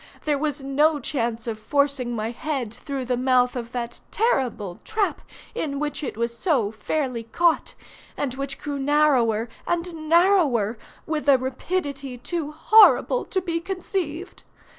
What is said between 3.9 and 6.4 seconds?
terrible trap in which it was